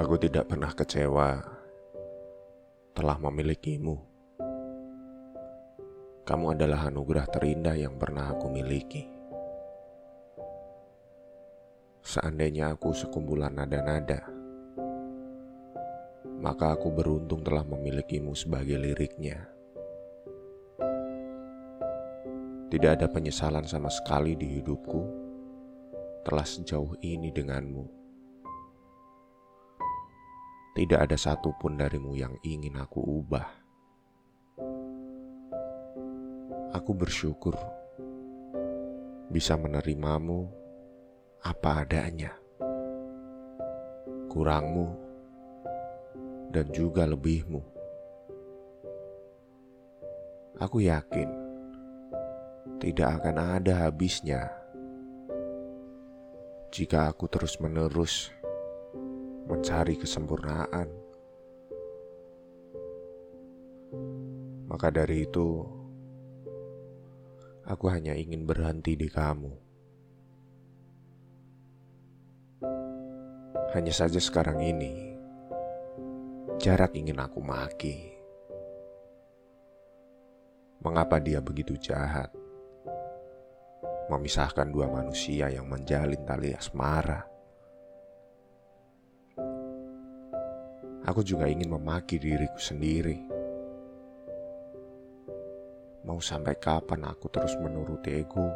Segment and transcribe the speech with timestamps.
[0.00, 1.44] Aku tidak pernah kecewa
[2.96, 4.00] telah memilikimu.
[6.24, 9.04] Kamu adalah anugerah terindah yang pernah aku miliki.
[12.00, 14.24] Seandainya aku sekumpulan nada-nada,
[16.40, 19.52] maka aku beruntung telah memilikimu sebagai liriknya.
[22.72, 25.00] Tidak ada penyesalan sama sekali di hidupku
[26.24, 27.99] telah sejauh ini denganmu.
[30.70, 33.48] Tidak ada satupun darimu yang ingin aku ubah.
[36.70, 37.58] Aku bersyukur
[39.30, 40.46] bisa menerimamu
[41.42, 42.30] apa adanya,
[44.30, 44.94] kurangmu,
[46.54, 47.62] dan juga lebihmu.
[50.62, 51.30] Aku yakin
[52.78, 54.52] tidak akan ada habisnya
[56.70, 58.30] jika aku terus-menerus
[59.50, 60.86] mencari kesempurnaan.
[64.70, 65.66] Maka dari itu,
[67.66, 69.50] aku hanya ingin berhenti di kamu.
[73.74, 75.18] Hanya saja sekarang ini,
[76.62, 78.14] jarak ingin aku maki.
[80.82, 82.30] Mengapa dia begitu jahat?
[84.10, 87.29] Memisahkan dua manusia yang menjalin tali asmara.
[91.10, 93.18] Aku juga ingin memaki diriku sendiri.
[96.06, 98.46] Mau sampai kapan aku terus menuruti ego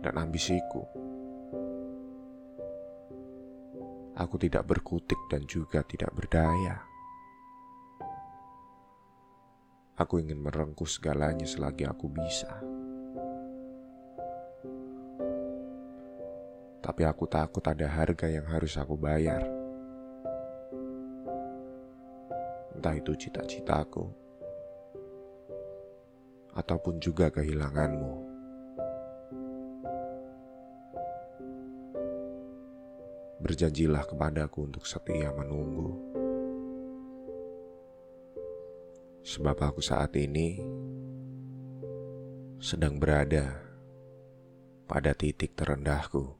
[0.00, 0.80] dan ambisiku?
[4.16, 6.80] Aku tidak berkutik dan juga tidak berdaya.
[10.00, 12.48] Aku ingin merengkuh segalanya selagi aku bisa.
[16.80, 19.59] Tapi aku takut ada harga yang harus aku bayar.
[22.80, 24.08] Entah itu cita-citaku
[26.56, 28.32] ataupun juga kehilanganmu.
[33.44, 35.92] Berjanjilah kepadaku untuk setia menunggu,
[39.20, 40.64] sebab aku saat ini
[42.56, 43.60] sedang berada
[44.88, 46.39] pada titik terendahku.